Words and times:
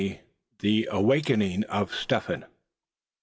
THE 0.61 0.87
AWAKENING 0.91 1.63
OF 1.65 1.93
STEP 1.93 2.23
HEN. 2.25 2.45